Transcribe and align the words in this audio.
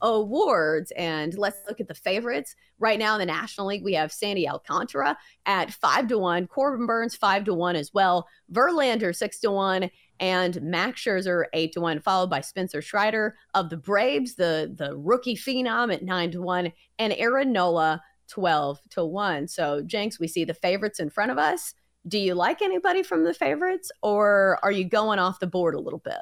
awards. 0.00 0.92
And 0.96 1.36
let's 1.38 1.58
look 1.68 1.80
at 1.80 1.88
the 1.88 1.94
favorites. 1.94 2.54
Right 2.78 2.98
now 2.98 3.14
in 3.14 3.20
the 3.20 3.26
National 3.26 3.68
League, 3.68 3.84
we 3.84 3.94
have 3.94 4.12
Sandy 4.12 4.48
Alcantara 4.48 5.16
at 5.46 5.72
five 5.72 6.08
to 6.08 6.18
one, 6.18 6.46
Corbin 6.46 6.86
Burnes 6.86 7.16
five 7.16 7.44
to 7.44 7.54
one 7.54 7.76
as 7.76 7.92
well, 7.94 8.28
Verlander 8.52 9.14
six 9.14 9.38
to 9.40 9.50
one, 9.50 9.90
and 10.20 10.60
Max 10.62 11.02
Scherzer 11.02 11.44
eight 11.52 11.72
to 11.72 11.80
one, 11.80 12.00
followed 12.00 12.30
by 12.30 12.40
Spencer 12.40 12.82
Strider 12.82 13.36
of 13.54 13.70
the 13.70 13.76
Braves, 13.76 14.34
the 14.34 14.74
the 14.76 14.96
rookie 14.96 15.36
phenom 15.36 15.92
at 15.92 16.02
nine 16.02 16.30
to 16.32 16.42
one, 16.42 16.72
and 16.98 17.12
Aaron 17.14 17.52
Nola 17.52 18.02
twelve 18.28 18.80
to 18.90 19.04
one. 19.04 19.48
So 19.48 19.82
Jenks, 19.82 20.20
we 20.20 20.28
see 20.28 20.44
the 20.44 20.54
favorites 20.54 21.00
in 21.00 21.10
front 21.10 21.30
of 21.30 21.38
us. 21.38 21.74
Do 22.08 22.18
you 22.18 22.34
like 22.34 22.62
anybody 22.62 23.02
from 23.02 23.24
the 23.24 23.34
favorites, 23.34 23.90
or 24.02 24.58
are 24.62 24.70
you 24.70 24.84
going 24.84 25.18
off 25.18 25.40
the 25.40 25.46
board 25.46 25.74
a 25.74 25.80
little 25.80 25.98
bit? 25.98 26.14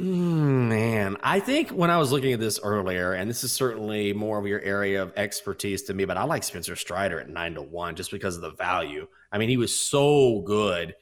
Mm, 0.00 0.68
man, 0.68 1.16
I 1.22 1.38
think 1.38 1.70
when 1.70 1.88
I 1.88 1.98
was 1.98 2.10
looking 2.10 2.32
at 2.32 2.40
this 2.40 2.58
earlier, 2.60 3.12
and 3.12 3.30
this 3.30 3.44
is 3.44 3.52
certainly 3.52 4.12
more 4.12 4.38
of 4.38 4.46
your 4.46 4.60
area 4.60 5.00
of 5.00 5.12
expertise 5.16 5.84
to 5.84 5.94
me, 5.94 6.04
but 6.04 6.16
I 6.16 6.24
like 6.24 6.42
Spencer 6.42 6.74
Strider 6.74 7.20
at 7.20 7.28
nine 7.28 7.54
to 7.54 7.62
one 7.62 7.94
just 7.94 8.10
because 8.10 8.34
of 8.34 8.42
the 8.42 8.50
value. 8.50 9.06
I 9.30 9.38
mean, 9.38 9.48
he 9.48 9.56
was 9.56 9.78
so 9.78 10.42
good 10.44 10.96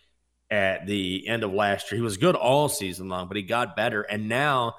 at 0.50 0.86
the 0.86 1.26
end 1.26 1.42
of 1.42 1.54
last 1.54 1.90
year. 1.90 1.96
He 1.96 2.02
was 2.02 2.18
good 2.18 2.34
all 2.34 2.68
season 2.68 3.08
long, 3.08 3.28
but 3.28 3.38
he 3.38 3.42
got 3.42 3.76
better. 3.76 4.02
And 4.02 4.28
now, 4.28 4.74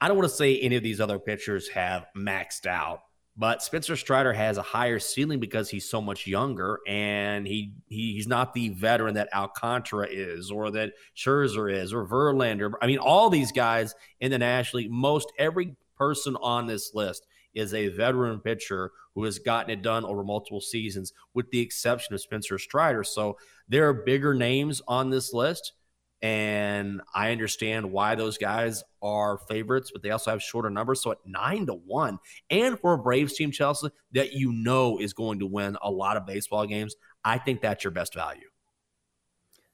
I 0.00 0.08
don't 0.08 0.16
want 0.16 0.30
to 0.30 0.34
say 0.34 0.58
any 0.58 0.76
of 0.76 0.82
these 0.82 1.00
other 1.00 1.18
pitchers 1.18 1.68
have 1.68 2.06
maxed 2.16 2.64
out, 2.64 3.02
but 3.38 3.62
Spencer 3.62 3.94
Strider 3.94 4.32
has 4.32 4.58
a 4.58 4.62
higher 4.62 4.98
ceiling 4.98 5.38
because 5.38 5.70
he's 5.70 5.88
so 5.88 6.02
much 6.02 6.26
younger 6.26 6.80
and 6.88 7.46
he, 7.46 7.72
he 7.86 8.14
he's 8.14 8.26
not 8.26 8.52
the 8.52 8.70
veteran 8.70 9.14
that 9.14 9.32
Alcantara 9.32 10.08
is 10.10 10.50
or 10.50 10.72
that 10.72 10.94
Scherzer 11.16 11.72
is 11.72 11.92
or 11.92 12.04
Verlander. 12.04 12.72
I 12.82 12.88
mean, 12.88 12.98
all 12.98 13.30
these 13.30 13.52
guys 13.52 13.94
in 14.20 14.32
the 14.32 14.38
National 14.38 14.82
League, 14.82 14.90
most 14.90 15.32
every 15.38 15.76
person 15.96 16.36
on 16.42 16.66
this 16.66 16.94
list 16.94 17.28
is 17.54 17.74
a 17.74 17.88
veteran 17.88 18.40
pitcher 18.40 18.90
who 19.14 19.22
has 19.22 19.38
gotten 19.38 19.70
it 19.70 19.82
done 19.82 20.04
over 20.04 20.24
multiple 20.24 20.60
seasons, 20.60 21.12
with 21.32 21.48
the 21.50 21.60
exception 21.60 22.14
of 22.14 22.20
Spencer 22.20 22.58
Strider. 22.58 23.04
So 23.04 23.36
there 23.68 23.88
are 23.88 23.94
bigger 23.94 24.34
names 24.34 24.82
on 24.88 25.10
this 25.10 25.32
list. 25.32 25.72
And 26.20 27.00
I 27.14 27.30
understand 27.30 27.92
why 27.92 28.16
those 28.16 28.38
guys 28.38 28.82
are 29.02 29.38
favorites, 29.48 29.90
but 29.92 30.02
they 30.02 30.10
also 30.10 30.32
have 30.32 30.42
shorter 30.42 30.68
numbers. 30.68 31.00
So 31.00 31.12
at 31.12 31.18
nine 31.24 31.66
to 31.66 31.74
one, 31.74 32.18
and 32.50 32.78
for 32.78 32.94
a 32.94 32.98
Braves 32.98 33.34
team, 33.34 33.52
Chelsea, 33.52 33.88
that 34.12 34.32
you 34.32 34.52
know 34.52 34.98
is 34.98 35.12
going 35.12 35.38
to 35.38 35.46
win 35.46 35.76
a 35.80 35.90
lot 35.90 36.16
of 36.16 36.26
baseball 36.26 36.66
games, 36.66 36.96
I 37.24 37.38
think 37.38 37.60
that's 37.60 37.84
your 37.84 37.92
best 37.92 38.14
value. 38.14 38.48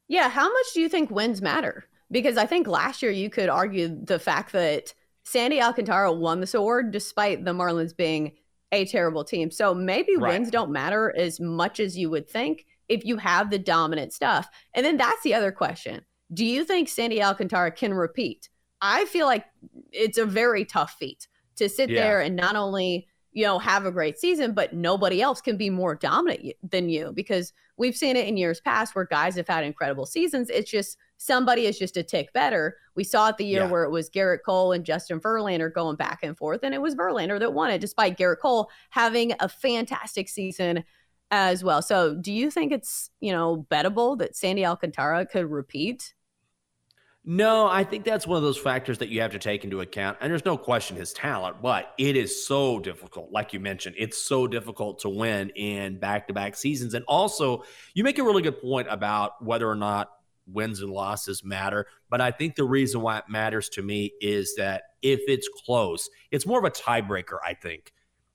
Yeah. 0.07 0.29
How 0.29 0.53
much 0.53 0.67
do 0.75 0.81
you 0.81 0.89
think 0.89 1.11
wins 1.11 1.41
matter? 1.41 1.87
Because 2.11 2.37
I 2.37 2.45
think 2.45 2.67
last 2.67 3.03
year 3.03 3.11
you 3.11 3.31
could 3.31 3.49
argue 3.49 3.89
the 4.05 4.19
fact 4.19 4.53
that 4.53 4.93
Sandy 5.25 5.63
Alcantara 5.63 6.13
won 6.13 6.41
this 6.41 6.53
award 6.53 6.91
despite 6.91 7.45
the 7.45 7.55
Marlins 7.55 7.97
being 7.97 8.33
a 8.71 8.85
terrible 8.85 9.25
team. 9.25 9.51
So 9.51 9.73
maybe 9.73 10.17
right. 10.17 10.33
wins 10.33 10.51
don't 10.51 10.71
matter 10.71 11.15
as 11.17 11.41
much 11.41 11.81
as 11.81 11.97
you 11.97 12.11
would 12.11 12.29
think 12.29 12.67
if 12.89 13.05
you 13.05 13.17
have 13.17 13.51
the 13.51 13.59
dominant 13.59 14.13
stuff. 14.13 14.49
And 14.75 14.85
then 14.85 14.99
that's 14.99 15.23
the 15.23 15.33
other 15.33 15.51
question 15.53 16.03
do 16.35 16.45
you 16.45 16.65
think 16.65 16.89
Sandy 16.89 17.23
Alcantara 17.23 17.71
can 17.71 17.95
repeat? 17.95 18.49
I 18.81 19.07
feel 19.07 19.27
like 19.27 19.47
it's 19.93 20.19
a 20.19 20.27
very 20.27 20.65
tough 20.65 20.97
feat 20.99 21.29
to 21.57 21.69
sit 21.69 21.89
yeah. 21.89 22.03
there 22.03 22.21
and 22.21 22.37
not 22.37 22.57
only 22.57 23.07
you 23.35 23.45
know 23.45 23.59
have 23.59 23.85
a 23.85 23.91
great 23.91 24.19
season 24.19 24.53
but 24.53 24.73
nobody 24.73 25.21
else 25.21 25.41
can 25.41 25.57
be 25.57 25.69
more 25.69 25.95
dominant 25.95 26.55
than 26.63 26.89
you 26.89 27.13
because 27.15 27.53
we've 27.77 27.97
seen 27.97 28.17
it 28.17 28.29
in 28.29 28.37
years 28.37 28.61
past 28.61 28.95
where 28.95 29.05
guys 29.05 29.35
have 29.35 29.49
had 29.49 29.65
incredible 29.65 30.07
seasons 30.07 30.49
it's 30.49 30.71
just 30.71 30.97
somebody 31.17 31.67
is 31.67 31.79
just 31.79 31.97
a 31.97 32.03
tick 32.03 32.33
better 32.33 32.77
we 32.95 33.05
saw 33.05 33.29
it 33.29 33.37
the 33.37 33.45
year 33.45 33.63
yeah. 33.63 33.71
where 33.71 33.85
it 33.85 33.91
was 33.91 34.09
Gerrit 34.09 34.39
Cole 34.47 34.73
and 34.73 34.85
Justin 34.85 35.21
Verlander 35.21 35.73
going 35.73 35.97
back 35.97 36.21
and 36.23 36.37
forth 36.37 36.61
and 36.63 36.75
it 36.75 36.81
was 36.81 36.95
Verlander 36.95 37.39
that 37.39 37.53
won 37.53 37.71
it 37.71 37.81
despite 37.81 38.17
Gerrit 38.17 38.39
Cole 38.41 38.71
having 38.91 39.33
a 39.41 39.49
fantastic 39.49 40.29
season 40.29 40.85
as 41.31 41.65
well 41.65 41.83
so 41.83 42.15
do 42.15 42.33
you 42.33 42.51
think 42.51 42.73
it's 42.73 43.11
you 43.21 43.33
know 43.33 43.67
bettable 43.71 44.17
that 44.19 44.37
Sandy 44.37 44.65
Alcantara 44.65 45.27
could 45.27 45.51
repeat 45.51 46.15
no, 47.27 47.67
I 47.67 47.85
think 47.85 48.05
that's 48.05 48.27
one 48.27 48.37
of 48.37 48.43
those 48.43 48.59
factors 48.59 48.99
that 48.99 49.09
you 49.09 49.23
have 49.23 49.33
to 49.33 49.39
take 49.39 49.65
into 49.65 49.81
account. 49.81 50.19
And 50.21 50.31
there's 50.31 50.45
no 50.45 50.59
question 50.59 50.97
his 50.97 51.15
talent, 51.15 51.63
but 51.63 51.95
it 51.97 52.17
is 52.17 52.47
so 52.47 52.79
difficult. 52.79 53.33
Like 53.33 53.55
you 53.55 53.61
mentioned, 53.61 53.97
it's 53.99 54.21
so 54.21 54.47
difficult 54.47 54.99
to 55.01 55.09
win 55.09 55.49
in 55.51 55.99
back 55.99 56.29
to 56.29 56.35
back 56.35 56.55
seasons. 56.55 56.93
And 56.93 57.05
also, 57.07 57.65
you 57.95 58.05
make 58.05 58.19
a 58.19 58.23
really 58.23 58.43
good 58.43 58.61
point 58.61 58.89
about 58.91 59.43
whether 59.43 59.69
or 59.69 59.75
not 59.75 60.11
wins 60.47 60.83
and 60.83 60.91
losses 60.91 61.43
matter. 61.43 61.87
But 62.11 62.21
I 62.21 62.31
think 62.31 62.57
the 62.57 62.65
reason 62.65 63.01
why 63.01 63.19
it 63.19 63.25
matters 63.29 63.71
to 63.71 63.83
me 63.83 64.13
is 64.21 64.57
that 64.57 64.83
if 65.01 65.21
it's 65.27 65.49
close, 65.65 66.11
it's 66.31 66.47
more 66.47 66.59
of 66.59 66.65
a 66.67 66.71
tiebreaker, 66.71 67.39
I 67.43 67.55
think. 67.55 67.93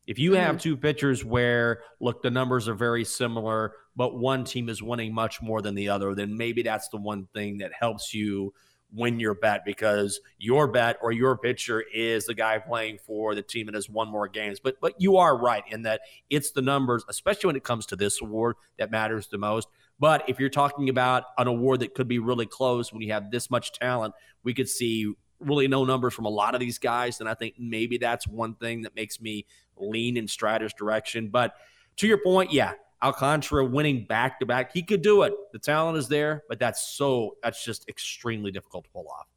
If 0.07 0.17
you 0.17 0.33
have 0.33 0.55
mm-hmm. 0.55 0.63
two 0.63 0.77
pitchers 0.77 1.23
where, 1.23 1.83
look, 1.99 2.23
the 2.23 2.31
numbers 2.31 2.67
are 2.67 2.73
very 2.73 3.05
similar, 3.05 3.73
but 3.95 4.17
one 4.17 4.43
team 4.43 4.67
is 4.67 4.81
winning 4.81 5.13
much 5.13 5.39
more 5.39 5.61
than 5.61 5.75
the 5.75 5.89
other, 5.89 6.15
then 6.15 6.35
maybe 6.35 6.63
that's 6.63 6.87
the 6.87 6.97
one 6.97 7.27
thing 7.35 7.59
that 7.59 7.73
helps 7.79 8.11
you 8.11 8.51
win 8.93 9.19
your 9.19 9.35
bet 9.35 9.63
because 9.65 10.19
your 10.37 10.67
bet 10.67 10.97
or 11.01 11.11
your 11.11 11.37
pitcher 11.37 11.83
is 11.93 12.25
the 12.25 12.33
guy 12.33 12.57
playing 12.57 12.97
for 13.05 13.35
the 13.35 13.41
team 13.41 13.67
that 13.67 13.75
has 13.75 13.89
won 13.89 14.09
more 14.09 14.27
games. 14.27 14.59
But 14.59 14.79
but 14.81 14.99
you 14.99 15.17
are 15.17 15.37
right 15.37 15.63
in 15.69 15.83
that 15.83 16.01
it's 16.29 16.51
the 16.51 16.61
numbers, 16.61 17.03
especially 17.09 17.47
when 17.47 17.55
it 17.55 17.63
comes 17.63 17.85
to 17.87 17.95
this 17.95 18.21
award, 18.21 18.55
that 18.77 18.91
matters 18.91 19.27
the 19.27 19.37
most. 19.37 19.67
But 19.99 20.27
if 20.29 20.39
you're 20.39 20.49
talking 20.49 20.89
about 20.89 21.25
an 21.37 21.47
award 21.47 21.81
that 21.81 21.93
could 21.93 22.07
be 22.07 22.19
really 22.19 22.45
close 22.45 22.91
when 22.91 23.01
you 23.01 23.11
have 23.11 23.31
this 23.31 23.51
much 23.51 23.73
talent, 23.73 24.13
we 24.43 24.53
could 24.53 24.69
see 24.69 25.13
really 25.39 25.67
no 25.67 25.85
numbers 25.85 26.13
from 26.13 26.25
a 26.25 26.29
lot 26.29 26.53
of 26.53 26.59
these 26.59 26.77
guys. 26.77 27.19
And 27.19 27.29
I 27.29 27.33
think 27.33 27.55
maybe 27.57 27.97
that's 27.97 28.27
one 28.27 28.55
thing 28.55 28.83
that 28.83 28.95
makes 28.95 29.21
me 29.21 29.45
lean 29.77 30.17
in 30.17 30.27
Strider's 30.27 30.73
direction. 30.73 31.29
But 31.29 31.53
to 31.97 32.07
your 32.07 32.19
point, 32.23 32.53
yeah, 32.53 32.73
Alcantara 33.01 33.65
winning 33.65 34.05
back 34.05 34.39
to 34.39 34.45
back. 34.45 34.73
He 34.73 34.83
could 34.83 35.01
do 35.01 35.23
it. 35.23 35.33
The 35.53 35.59
talent 35.59 35.97
is 35.97 36.07
there, 36.07 36.43
but 36.49 36.59
that's 36.59 36.81
so 36.81 37.37
that's 37.41 37.63
just 37.63 37.87
extremely 37.87 38.51
difficult 38.51 38.85
to 38.85 38.89
pull 38.91 39.07
off. 39.07 39.27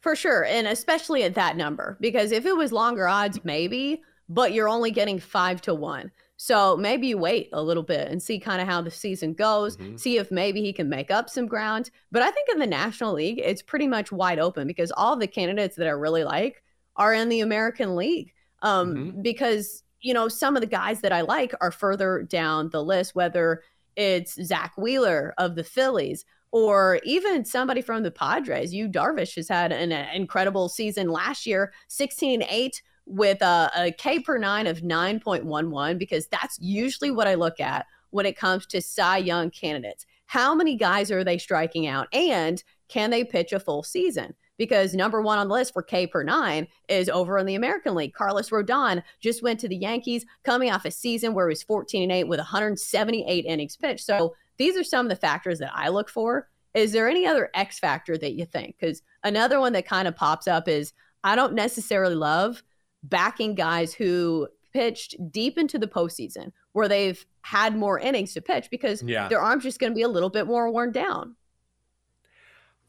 For 0.00 0.14
sure. 0.14 0.44
And 0.44 0.66
especially 0.68 1.24
at 1.24 1.34
that 1.34 1.56
number. 1.56 1.98
Because 2.00 2.32
if 2.32 2.46
it 2.46 2.56
was 2.56 2.72
longer 2.72 3.08
odds, 3.08 3.40
maybe, 3.44 4.02
but 4.28 4.52
you're 4.52 4.68
only 4.68 4.90
getting 4.90 5.18
five 5.18 5.60
to 5.62 5.74
one. 5.74 6.10
So 6.36 6.76
maybe 6.76 7.08
you 7.08 7.18
wait 7.18 7.48
a 7.52 7.62
little 7.62 7.82
bit 7.82 8.08
and 8.08 8.22
see 8.22 8.38
kind 8.38 8.60
of 8.60 8.68
how 8.68 8.82
the 8.82 8.90
season 8.90 9.32
goes, 9.32 9.76
mm-hmm. 9.76 9.96
see 9.96 10.18
if 10.18 10.30
maybe 10.30 10.60
he 10.60 10.72
can 10.72 10.88
make 10.88 11.10
up 11.10 11.30
some 11.30 11.46
ground. 11.46 11.90
But 12.12 12.22
I 12.22 12.30
think 12.30 12.48
in 12.50 12.58
the 12.58 12.66
National 12.66 13.14
League, 13.14 13.40
it's 13.42 13.62
pretty 13.62 13.86
much 13.86 14.12
wide 14.12 14.38
open 14.38 14.66
because 14.66 14.92
all 14.92 15.16
the 15.16 15.26
candidates 15.26 15.76
that 15.76 15.86
I 15.86 15.90
really 15.92 16.24
like 16.24 16.62
are 16.96 17.14
in 17.14 17.28
the 17.28 17.40
American 17.40 17.96
League. 17.96 18.32
Um, 18.62 18.94
mm-hmm. 18.94 19.22
Because 19.22 19.82
you 20.00 20.14
know, 20.14 20.28
some 20.28 20.56
of 20.56 20.60
the 20.60 20.66
guys 20.66 21.00
that 21.00 21.12
I 21.12 21.22
like 21.22 21.54
are 21.60 21.70
further 21.70 22.22
down 22.22 22.70
the 22.70 22.82
list, 22.82 23.14
whether 23.14 23.62
it's 23.96 24.34
Zack 24.44 24.76
Wheeler 24.76 25.34
of 25.38 25.54
the 25.54 25.64
Phillies 25.64 26.24
or 26.52 27.00
even 27.04 27.44
somebody 27.44 27.82
from 27.82 28.02
the 28.02 28.10
Padres. 28.10 28.72
Yu 28.72 28.88
Darvish 28.88 29.34
has 29.36 29.48
had 29.48 29.72
an, 29.72 29.92
an 29.92 30.14
incredible 30.14 30.68
season 30.68 31.08
last 31.08 31.46
year, 31.46 31.72
16 31.88 32.44
8 32.48 32.82
with 33.06 33.40
a, 33.42 33.70
a 33.76 33.92
K 33.92 34.20
per 34.20 34.38
nine 34.38 34.66
of 34.66 34.80
9.11, 34.80 35.98
because 35.98 36.26
that's 36.28 36.58
usually 36.60 37.10
what 37.10 37.28
I 37.28 37.34
look 37.34 37.60
at 37.60 37.86
when 38.10 38.26
it 38.26 38.36
comes 38.36 38.66
to 38.66 38.80
Cy 38.80 39.18
Young 39.18 39.50
candidates. 39.50 40.06
How 40.26 40.54
many 40.54 40.76
guys 40.76 41.10
are 41.10 41.24
they 41.24 41.38
striking 41.38 41.86
out? 41.86 42.08
And 42.12 42.62
can 42.88 43.10
they 43.10 43.24
pitch 43.24 43.52
a 43.52 43.60
full 43.60 43.82
season? 43.82 44.34
Because 44.58 44.94
number 44.94 45.20
one 45.20 45.38
on 45.38 45.48
the 45.48 45.54
list 45.54 45.72
for 45.72 45.82
K 45.82 46.06
per 46.06 46.22
nine 46.22 46.66
is 46.88 47.08
over 47.08 47.38
in 47.38 47.46
the 47.46 47.54
American 47.54 47.94
League. 47.94 48.14
Carlos 48.14 48.50
Rodon 48.50 49.02
just 49.20 49.42
went 49.42 49.60
to 49.60 49.68
the 49.68 49.76
Yankees 49.76 50.24
coming 50.44 50.70
off 50.70 50.84
a 50.84 50.90
season 50.90 51.34
where 51.34 51.48
he 51.48 51.52
was 51.52 51.62
14 51.62 52.02
and 52.02 52.12
8 52.12 52.24
with 52.24 52.38
178 52.38 53.44
innings 53.44 53.76
pitched. 53.76 54.04
So 54.04 54.34
these 54.56 54.76
are 54.76 54.84
some 54.84 55.06
of 55.06 55.10
the 55.10 55.16
factors 55.16 55.58
that 55.58 55.72
I 55.74 55.88
look 55.88 56.08
for. 56.08 56.48
Is 56.74 56.92
there 56.92 57.08
any 57.08 57.26
other 57.26 57.50
X 57.54 57.78
factor 57.78 58.18
that 58.18 58.34
you 58.34 58.44
think? 58.44 58.76
Because 58.78 59.02
another 59.24 59.60
one 59.60 59.72
that 59.72 59.86
kind 59.86 60.06
of 60.06 60.16
pops 60.16 60.46
up 60.46 60.68
is 60.68 60.92
I 61.24 61.34
don't 61.34 61.54
necessarily 61.54 62.14
love 62.14 62.62
backing 63.02 63.54
guys 63.54 63.94
who 63.94 64.48
pitched 64.72 65.16
deep 65.30 65.56
into 65.56 65.78
the 65.78 65.86
postseason 65.86 66.52
where 66.72 66.88
they've 66.88 67.24
had 67.40 67.74
more 67.74 67.98
innings 67.98 68.34
to 68.34 68.42
pitch 68.42 68.68
because 68.70 69.02
yeah. 69.02 69.26
their 69.28 69.40
arm's 69.40 69.62
just 69.62 69.78
going 69.78 69.90
to 69.90 69.96
be 69.96 70.02
a 70.02 70.08
little 70.08 70.28
bit 70.28 70.46
more 70.46 70.70
worn 70.70 70.92
down. 70.92 71.34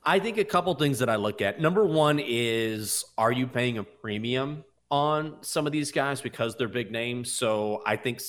I 0.07 0.19
think 0.19 0.38
a 0.38 0.45
couple 0.45 0.74
things 0.75 1.00
that 1.00 1.09
I 1.09 1.18
look 1.18 1.42
at. 1.42 1.59
Number 1.59 1.86
one 1.86 2.18
is 2.24 3.04
are 3.18 3.33
you 3.33 3.45
paying 3.45 3.77
a 3.77 3.83
premium 3.83 4.63
on 4.89 5.36
some 5.42 5.68
of 5.68 5.74
these 5.74 5.92
guys 5.92 6.21
because 6.21 6.56
they're 6.56 6.69
big 6.69 6.94
names? 6.94 7.30
So 7.30 7.83
I 7.86 7.98
think 7.98 8.21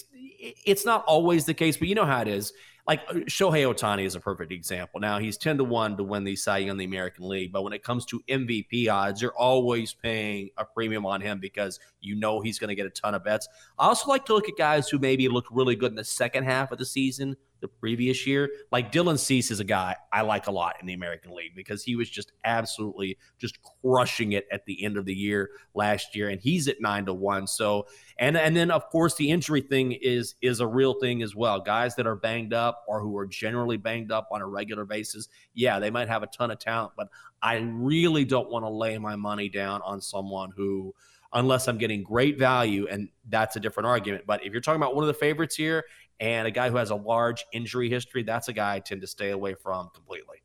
it's 0.67 0.85
not 0.85 1.05
always 1.05 1.45
the 1.45 1.55
case, 1.55 1.77
but 1.77 1.87
you 1.87 1.95
know 1.95 2.05
how 2.05 2.21
it 2.21 2.27
is 2.27 2.53
like 2.89 3.03
uh, 3.09 3.15
Shohei 3.29 3.73
Ohtani 3.73 4.05
is 4.05 4.17
a 4.17 4.21
perfect 4.21 4.51
example. 4.51 4.99
Now 4.99 5.19
he's 5.19 5.37
10 5.37 5.59
to 5.59 5.65
1 5.65 5.99
to 5.99 6.03
win 6.03 6.25
the 6.25 6.35
Cy 6.35 6.59
Young 6.59 6.71
in 6.71 6.77
the 6.79 6.85
American 6.87 7.29
League, 7.29 7.53
but 7.53 7.63
when 7.63 7.75
it 7.75 7.85
comes 7.85 8.07
to 8.07 8.21
MVP 8.29 8.91
odds, 8.91 9.21
you're 9.21 9.37
always 9.37 9.93
paying 9.93 10.49
a 10.57 10.65
premium 10.65 11.05
on 11.05 11.21
him 11.21 11.39
because 11.39 11.79
you 12.01 12.17
know 12.17 12.41
he's 12.41 12.59
going 12.59 12.69
to 12.69 12.75
get 12.75 12.87
a 12.87 12.91
ton 12.91 13.15
of 13.15 13.23
bets. 13.23 13.47
I 13.79 13.87
also 13.87 14.09
like 14.09 14.25
to 14.27 14.35
look 14.35 14.49
at 14.49 14.57
guys 14.57 14.89
who 14.89 14.99
maybe 14.99 15.29
look 15.29 15.45
really 15.51 15.77
good 15.77 15.93
in 15.93 15.97
the 15.97 16.05
second 16.05 16.45
half 16.45 16.73
of 16.73 16.79
the 16.79 16.87
season 16.87 17.37
the 17.61 17.69
previous 17.69 18.27
year. 18.27 18.51
Like 18.71 18.93
Dylan 18.93 19.19
Cease 19.19 19.51
is 19.51 19.61
a 19.61 19.65
guy 19.65 19.97
I 20.13 20.23
like 20.23 20.47
a 20.47 20.51
lot 20.51 20.77
in 20.81 20.87
the 20.87 20.95
American 20.95 21.35
League 21.35 21.55
because 21.55 21.83
he 21.83 21.97
was 21.97 22.09
just 22.09 22.33
absolutely 22.45 23.19
just 23.39 23.59
crushing 23.83 24.33
it 24.33 24.47
at 24.53 24.65
the 24.67 24.85
end 24.85 24.97
of 24.97 25.05
the 25.05 25.15
year 25.15 25.51
last 25.75 26.15
year, 26.15 26.29
and 26.29 26.41
he's 26.41 26.69
at 26.69 26.81
nine 26.81 27.07
to 27.07 27.15
one. 27.15 27.47
So 27.47 27.87
and 28.19 28.37
and 28.37 28.57
then 28.57 28.71
of 28.71 28.89
course 28.91 29.15
the 29.17 29.31
injury 29.31 29.61
thing 29.61 29.93
is 29.93 30.35
is 30.43 30.61
a 30.61 30.67
real 30.67 30.95
thing 30.95 31.23
as 31.23 31.35
well. 31.35 31.61
Guys 31.61 31.95
that 31.97 32.07
are 32.07 32.17
banged 32.17 32.53
up 32.53 32.85
or 32.89 33.01
who 33.01 33.17
are 33.17 33.27
generally 33.27 33.77
banged 33.77 34.13
up 34.13 34.29
on 34.31 34.41
a 34.41 34.47
regular 34.47 34.85
basis, 34.85 35.29
yeah, 35.55 35.79
they 35.79 35.91
might 35.91 36.09
have 36.09 36.23
a 36.23 36.29
ton 36.29 36.51
of 36.51 36.59
talent, 36.59 36.93
but 36.97 37.09
I 37.43 37.57
really 37.57 38.25
don't 38.25 38.51
want 38.51 38.65
to 38.65 38.71
lay 38.71 38.99
my 38.99 39.17
money 39.17 39.49
down 39.49 39.81
on 39.83 40.01
someone 40.01 40.53
who 40.57 40.95
unless 41.33 41.69
I'm 41.69 41.79
getting 41.79 42.03
great 42.03 42.39
value, 42.39 42.87
and 42.91 43.09
that's 43.29 43.57
a 43.57 43.61
different 43.61 43.87
argument. 43.87 44.25
But 44.27 44.45
if 44.45 44.53
you're 44.53 44.63
talking 44.63 44.81
about 44.81 44.95
one 44.95 45.05
of 45.05 45.09
the 45.09 45.15
favorites 45.15 45.55
here 45.55 45.85
and 46.21 46.47
a 46.47 46.51
guy 46.51 46.71
who 46.71 46.77
has 46.77 46.91
a 46.91 46.97
large 46.97 47.45
injury 47.53 47.89
history, 47.89 48.23
that's 48.23 48.49
a 48.49 48.53
guy 48.53 48.77
I 48.77 48.81
tend 48.81 49.01
to 49.03 49.07
stay 49.07 49.31
away 49.31 49.55
from 49.55 49.91
completely. 49.95 50.43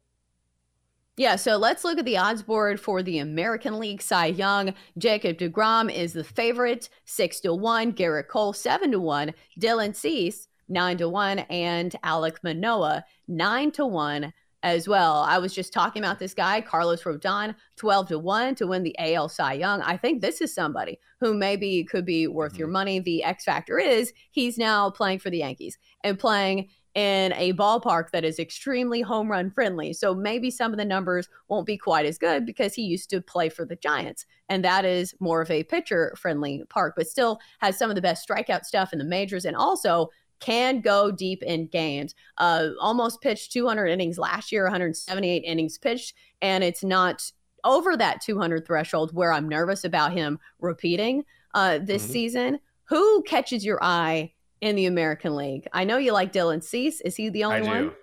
Yeah, 1.16 1.36
so 1.36 1.58
let's 1.58 1.84
look 1.84 2.00
at 2.00 2.06
the 2.06 2.18
odds 2.18 2.42
board 2.42 2.80
for 2.80 3.04
the 3.04 3.20
American 3.20 3.78
League 3.78 4.02
Cy 4.02 4.28
Young. 4.28 4.74
Jacob 4.98 5.38
DeGrom 5.38 5.94
is 5.94 6.14
the 6.14 6.24
favorite, 6.24 6.90
six 7.06 7.40
to 7.42 7.54
one. 7.54 7.94
Gerrit 7.94 8.28
Cole, 8.30 8.54
seven 8.54 8.92
to 8.92 9.00
one. 9.00 9.34
Dylan 9.60 9.96
Cease, 9.96 10.48
nine 10.68 10.98
to 10.98 11.08
one, 11.08 11.40
and 11.40 11.96
Alek 12.04 12.38
Manoah, 12.44 13.06
nine 13.28 13.70
to 13.74 13.86
one 13.86 14.34
as 14.64 14.88
well. 14.88 15.18
I 15.18 15.38
was 15.38 15.54
just 15.54 15.74
talking 15.74 16.02
about 16.02 16.20
this 16.20 16.34
guy, 16.34 16.62
Carlos 16.62 17.04
Rodon, 17.04 17.54
12 17.76 18.08
to 18.08 18.20
1 18.20 18.56
to 18.56 18.68
win 18.68 18.84
the 18.84 18.96
AL 18.98 19.30
Cy 19.30 19.54
Young. 19.54 19.82
I 19.82 19.98
think 19.98 20.22
this 20.22 20.40
is 20.42 20.56
somebody 20.56 21.00
who 21.20 21.34
maybe 21.34 21.84
could 21.84 22.06
be 22.06 22.28
worth 22.28 22.54
mm-hmm. 22.54 22.60
your 22.60 22.68
money. 22.70 23.00
The 23.00 23.24
X 23.24 23.44
factor 23.44 23.78
is 23.78 24.14
he's 24.32 24.58
now 24.58 24.90
playing 24.90 25.20
for 25.20 25.30
the 25.30 25.40
Yankees 25.40 25.78
and 26.04 26.18
playing 26.18 26.70
in 26.96 27.34
a 27.34 27.54
ballpark 27.54 28.12
that 28.12 28.24
is 28.24 28.38
extremely 28.40 29.02
home 29.02 29.30
run 29.30 29.50
friendly. 29.50 29.94
So 29.94 30.14
maybe 30.14 30.52
some 30.52 30.72
of 30.72 30.78
the 30.78 30.86
numbers 30.86 31.28
won't 31.50 31.66
be 31.66 31.78
quite 31.78 32.06
as 32.06 32.20
good 32.20 32.46
because 32.46 32.76
he 32.76 32.84
used 32.84 33.10
to 33.10 33.20
play 33.20 33.50
for 33.50 33.66
the 33.66 33.76
Giants. 33.76 34.26
And 34.48 34.64
that 34.64 34.86
is 34.86 35.16
more 35.20 35.42
of 35.42 35.50
a 35.50 35.64
pitcher 35.64 36.14
friendly 36.18 36.64
park, 36.70 36.94
but 36.96 37.08
still 37.08 37.40
has 37.60 37.78
some 37.78 37.90
of 37.90 37.96
the 37.96 38.02
best 38.02 38.28
strikeout 38.28 38.64
stuff 38.64 38.94
in 38.94 39.00
the 39.00 39.06
majors 39.06 39.44
and 39.44 39.56
also 39.56 40.10
can 40.44 40.82
go 40.82 41.10
deep 41.10 41.42
in 41.42 41.68
games. 41.68 42.16
Uh, 42.38 42.70
almost 42.82 43.22
pitched 43.22 43.54
200 43.54 43.88
innings 43.88 44.18
last 44.18 44.52
year, 44.52 44.64
178 44.64 45.44
innings 45.46 45.78
pitched, 45.78 46.14
and 46.42 46.64
it's 46.64 46.84
not 46.84 47.32
over 47.64 47.96
that 47.96 48.22
200 48.22 48.66
threshold 48.68 49.16
where 49.16 49.32
I'm 49.32 49.48
nervous 49.48 49.86
about 49.86 50.12
him 50.12 50.38
repeating 50.60 51.24
uh, 51.54 51.80
this 51.82 52.04
mm-hmm. 52.04 52.12
season. 52.12 52.60
Who 52.86 53.24
catches 53.24 53.64
your 53.64 53.82
eye 53.82 54.34
in 54.60 54.76
the 54.76 54.86
American 54.86 55.36
League? 55.38 55.68
I 55.72 55.86
know 55.86 55.98
you 55.98 56.12
like 56.12 56.34
Dylan 56.34 56.62
Cease. 56.62 57.00
Is 57.02 57.16
he 57.16 57.30
the 57.30 57.46
only 57.46 57.62
one? 57.62 57.94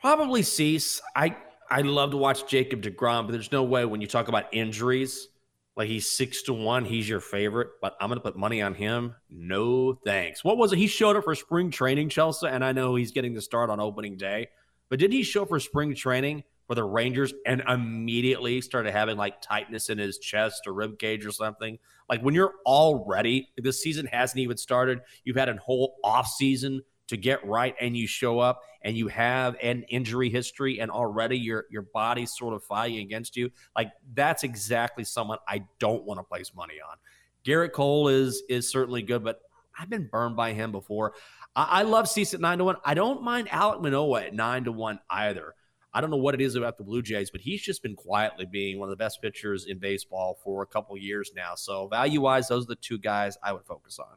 Probably 0.00 0.42
Cease. 0.42 1.02
I 1.14 1.36
I 1.70 1.82
love 1.82 2.10
to 2.12 2.16
watch 2.16 2.46
Jacob 2.46 2.82
DeGrom, 2.82 3.26
but 3.26 3.32
there's 3.32 3.52
no 3.52 3.62
way 3.62 3.84
when 3.84 4.00
you 4.00 4.06
talk 4.06 4.28
about 4.28 4.46
injuries 4.52 5.28
like 5.76 5.88
he's 5.88 6.10
six 6.10 6.42
to 6.42 6.52
one. 6.52 6.84
He's 6.84 7.08
your 7.08 7.20
favorite, 7.20 7.68
but 7.80 7.96
I'm 8.00 8.08
going 8.08 8.18
to 8.18 8.22
put 8.22 8.36
money 8.36 8.60
on 8.60 8.74
him. 8.74 9.14
No 9.30 9.94
thanks. 10.04 10.44
What 10.44 10.58
was 10.58 10.72
it? 10.72 10.78
He 10.78 10.86
showed 10.86 11.16
up 11.16 11.24
for 11.24 11.34
spring 11.34 11.70
training, 11.70 12.10
Chelsea, 12.10 12.46
and 12.46 12.64
I 12.64 12.72
know 12.72 12.94
he's 12.94 13.12
getting 13.12 13.34
the 13.34 13.42
start 13.42 13.70
on 13.70 13.80
opening 13.80 14.16
day. 14.16 14.48
But 14.90 14.98
did 14.98 15.12
he 15.12 15.22
show 15.22 15.42
up 15.42 15.48
for 15.48 15.58
spring 15.58 15.94
training 15.94 16.44
for 16.66 16.74
the 16.74 16.84
Rangers 16.84 17.32
and 17.46 17.62
immediately 17.66 18.60
started 18.60 18.92
having 18.92 19.16
like 19.16 19.40
tightness 19.40 19.88
in 19.88 19.96
his 19.96 20.18
chest 20.18 20.62
or 20.66 20.74
rib 20.74 20.98
cage 20.98 21.24
or 21.24 21.30
something? 21.30 21.78
Like 22.10 22.20
when 22.20 22.34
you're 22.34 22.52
already, 22.66 23.48
the 23.56 23.72
season 23.72 24.04
hasn't 24.06 24.40
even 24.40 24.58
started, 24.58 25.00
you've 25.24 25.36
had 25.36 25.48
a 25.48 25.56
whole 25.56 25.94
off 26.04 26.26
season 26.26 26.82
to 27.12 27.18
get 27.18 27.46
right 27.46 27.74
and 27.78 27.94
you 27.94 28.06
show 28.06 28.38
up 28.38 28.62
and 28.80 28.96
you 28.96 29.06
have 29.06 29.54
an 29.62 29.82
injury 29.90 30.30
history 30.30 30.80
and 30.80 30.90
already 30.90 31.38
your 31.38 31.66
your 31.70 31.82
body's 31.92 32.34
sort 32.34 32.54
of 32.54 32.64
fighting 32.64 33.00
against 33.00 33.36
you 33.36 33.50
like 33.76 33.90
that's 34.14 34.44
exactly 34.44 35.04
someone 35.04 35.36
i 35.46 35.62
don't 35.78 36.04
want 36.04 36.18
to 36.18 36.24
place 36.24 36.52
money 36.54 36.76
on 36.90 36.96
Gerrit 37.44 37.72
cole 37.72 38.08
is 38.08 38.42
is 38.48 38.70
certainly 38.70 39.02
good 39.02 39.22
but 39.22 39.42
i've 39.78 39.90
been 39.90 40.08
burned 40.10 40.36
by 40.36 40.54
him 40.54 40.72
before 40.72 41.12
i, 41.54 41.80
I 41.80 41.82
love 41.82 42.08
cease 42.08 42.32
at 42.32 42.40
nine 42.40 42.56
to 42.56 42.64
one 42.64 42.76
i 42.82 42.94
don't 42.94 43.22
mind 43.22 43.48
Alek 43.48 43.82
manoah 43.82 44.22
at 44.22 44.34
nine 44.34 44.64
to 44.64 44.72
one 44.72 44.98
either 45.10 45.54
I 45.94 46.00
don't 46.00 46.08
know 46.08 46.16
what 46.16 46.32
it 46.32 46.40
is 46.40 46.54
about 46.54 46.78
the 46.78 46.84
Blue 46.84 47.02
Jays, 47.02 47.30
but 47.30 47.42
he's 47.42 47.60
just 47.60 47.82
been 47.82 47.94
quietly 47.94 48.46
being 48.46 48.78
one 48.78 48.88
of 48.88 48.90
the 48.90 48.96
best 48.96 49.20
pitchers 49.20 49.66
in 49.66 49.78
baseball 49.78 50.38
for 50.42 50.62
a 50.62 50.66
couple 50.66 50.96
years 50.96 51.32
now. 51.36 51.54
So 51.54 51.86
value 51.86 52.22
wise, 52.22 52.48
those 52.48 52.64
are 52.64 52.68
the 52.68 52.76
two 52.76 52.96
guys 52.96 53.36
I 53.42 53.52
would 53.52 53.66
focus 53.66 53.98
on. 53.98 54.16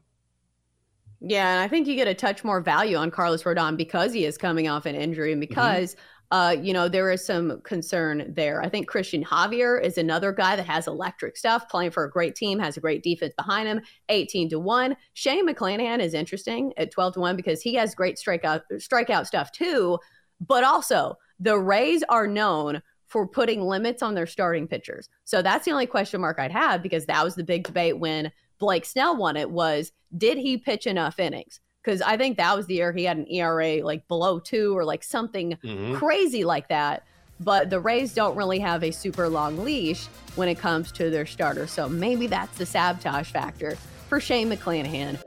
Yeah, 1.20 1.52
and 1.52 1.60
I 1.60 1.68
think 1.68 1.86
you 1.86 1.94
get 1.94 2.08
a 2.08 2.14
touch 2.14 2.44
more 2.44 2.60
value 2.60 2.96
on 2.96 3.10
Carlos 3.10 3.42
Rodon 3.42 3.76
because 3.76 4.12
he 4.12 4.24
is 4.24 4.36
coming 4.36 4.68
off 4.68 4.86
an 4.86 4.94
injury 4.94 5.32
and 5.32 5.42
mm-hmm. 5.42 5.48
because 5.48 5.94
mm-hmm. 5.94 6.36
uh, 6.36 6.50
you 6.50 6.72
know, 6.72 6.88
there 6.88 7.10
is 7.10 7.24
some 7.24 7.60
concern 7.62 8.32
there. 8.34 8.62
I 8.62 8.68
think 8.68 8.90
Cristian 8.90 9.24
Javier 9.24 9.82
is 9.82 9.96
another 9.96 10.32
guy 10.32 10.56
that 10.56 10.66
has 10.66 10.86
electric 10.86 11.36
stuff, 11.36 11.68
playing 11.68 11.92
for 11.92 12.04
a 12.04 12.10
great 12.10 12.34
team, 12.34 12.58
has 12.58 12.76
a 12.76 12.80
great 12.80 13.02
defense 13.02 13.34
behind 13.36 13.68
him, 13.68 13.80
18 14.08 14.50
to 14.50 14.58
1. 14.58 14.96
Shane 15.14 15.48
McClanahan 15.48 16.00
is 16.00 16.14
interesting 16.14 16.72
at 16.76 16.90
12 16.90 17.14
to 17.14 17.20
1 17.20 17.36
because 17.36 17.62
he 17.62 17.74
has 17.74 17.94
great 17.94 18.16
strikeout 18.16 18.62
strikeout 18.74 19.26
stuff 19.26 19.52
too, 19.52 19.98
but 20.40 20.64
also 20.64 21.16
the 21.40 21.58
Rays 21.58 22.02
are 22.08 22.26
known 22.26 22.82
for 23.06 23.26
putting 23.26 23.62
limits 23.62 24.02
on 24.02 24.14
their 24.14 24.26
starting 24.26 24.66
pitchers. 24.66 25.08
So 25.24 25.40
that's 25.40 25.64
the 25.64 25.70
only 25.70 25.86
question 25.86 26.20
mark 26.20 26.38
I'd 26.38 26.50
have 26.50 26.82
because 26.82 27.06
that 27.06 27.24
was 27.24 27.36
the 27.36 27.44
big 27.44 27.64
debate 27.64 27.98
when 27.98 28.32
Blake 28.58 28.84
Snell 28.84 29.16
won 29.16 29.36
it 29.36 29.50
was 29.50 29.92
did 30.16 30.38
he 30.38 30.56
pitch 30.56 30.86
enough 30.86 31.18
innings? 31.18 31.60
Because 31.82 32.02
I 32.02 32.16
think 32.16 32.36
that 32.36 32.56
was 32.56 32.66
the 32.66 32.74
year 32.74 32.92
he 32.92 33.04
had 33.04 33.16
an 33.16 33.30
ERA 33.30 33.84
like 33.84 34.08
below 34.08 34.38
two 34.38 34.76
or 34.76 34.84
like 34.84 35.04
something 35.04 35.56
mm-hmm. 35.62 35.94
crazy 35.96 36.44
like 36.44 36.68
that. 36.68 37.04
But 37.38 37.70
the 37.70 37.78
Rays 37.80 38.14
don't 38.14 38.34
really 38.34 38.58
have 38.60 38.82
a 38.82 38.90
super 38.90 39.28
long 39.28 39.62
leash 39.62 40.06
when 40.36 40.48
it 40.48 40.58
comes 40.58 40.90
to 40.92 41.10
their 41.10 41.26
starters. 41.26 41.70
So 41.70 41.88
maybe 41.88 42.26
that's 42.26 42.56
the 42.56 42.66
sabotage 42.66 43.30
factor 43.30 43.76
for 44.08 44.20
Shane 44.20 44.50
McClanahan. 44.50 45.18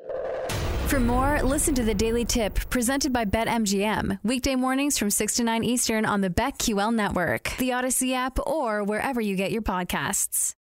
For 0.88 1.00
more, 1.00 1.40
listen 1.44 1.76
to 1.76 1.84
the 1.84 1.94
Daily 1.94 2.26
Tip 2.26 2.56
presented 2.72 3.14
by 3.14 3.24
BetMGM. 3.24 4.18
Weekday 4.24 4.56
mornings 4.56 4.98
from 4.98 5.12
6 5.12 5.36
to 5.36 5.44
9 5.44 5.64
Eastern 5.64 6.04
on 6.04 6.22
the 6.22 6.32
BetQL 6.32 6.92
network, 6.92 7.56
the 7.60 7.70
Audacy 7.70 8.16
app, 8.16 8.40
or 8.48 8.84
wherever 8.84 9.22
you 9.22 9.36
get 9.36 9.52
your 9.52 9.62
podcasts. 9.62 10.56